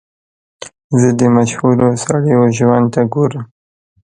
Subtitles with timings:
[0.99, 3.45] زه د مشهورو سړیو ژوند ته ګورم.